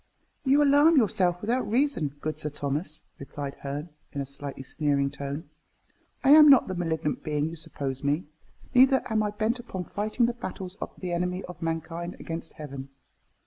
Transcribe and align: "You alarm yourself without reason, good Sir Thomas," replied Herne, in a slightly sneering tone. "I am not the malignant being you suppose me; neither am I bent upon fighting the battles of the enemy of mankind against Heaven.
"You 0.43 0.63
alarm 0.63 0.97
yourself 0.97 1.41
without 1.41 1.69
reason, 1.69 2.15
good 2.21 2.39
Sir 2.39 2.49
Thomas," 2.49 3.03
replied 3.19 3.53
Herne, 3.59 3.89
in 4.13 4.19
a 4.19 4.25
slightly 4.25 4.63
sneering 4.63 5.11
tone. 5.11 5.47
"I 6.23 6.31
am 6.31 6.49
not 6.49 6.67
the 6.67 6.73
malignant 6.73 7.23
being 7.23 7.47
you 7.49 7.55
suppose 7.55 8.03
me; 8.03 8.23
neither 8.73 9.03
am 9.11 9.21
I 9.21 9.29
bent 9.29 9.59
upon 9.59 9.83
fighting 9.83 10.25
the 10.25 10.33
battles 10.33 10.73
of 10.81 10.89
the 10.97 11.11
enemy 11.13 11.43
of 11.43 11.61
mankind 11.61 12.15
against 12.19 12.53
Heaven. 12.53 12.89